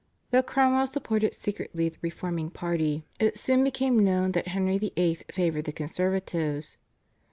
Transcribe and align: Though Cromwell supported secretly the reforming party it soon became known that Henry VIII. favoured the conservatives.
Though 0.31 0.41
Cromwell 0.41 0.87
supported 0.87 1.35
secretly 1.35 1.87
the 1.89 1.97
reforming 2.01 2.49
party 2.49 3.05
it 3.19 3.37
soon 3.37 3.63
became 3.63 3.99
known 4.03 4.31
that 4.31 4.47
Henry 4.47 4.79
VIII. 4.79 5.19
favoured 5.31 5.65
the 5.65 5.71
conservatives. 5.71 6.79